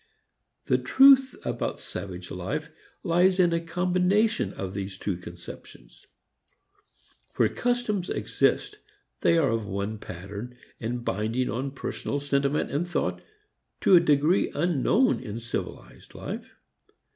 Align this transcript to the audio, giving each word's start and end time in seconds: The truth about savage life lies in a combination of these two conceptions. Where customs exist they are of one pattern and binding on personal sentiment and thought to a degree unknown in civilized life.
The 0.65 0.79
truth 0.79 1.35
about 1.45 1.79
savage 1.79 2.31
life 2.31 2.69
lies 3.03 3.39
in 3.39 3.53
a 3.53 3.59
combination 3.59 4.51
of 4.53 4.73
these 4.73 4.97
two 4.97 5.15
conceptions. 5.15 6.07
Where 7.35 7.49
customs 7.49 8.09
exist 8.09 8.79
they 9.19 9.37
are 9.37 9.51
of 9.51 9.67
one 9.67 9.99
pattern 9.99 10.57
and 10.79 11.05
binding 11.05 11.51
on 11.51 11.69
personal 11.69 12.19
sentiment 12.19 12.71
and 12.71 12.87
thought 12.87 13.21
to 13.81 13.95
a 13.95 13.99
degree 13.99 14.51
unknown 14.55 15.19
in 15.19 15.39
civilized 15.39 16.15
life. 16.15 16.49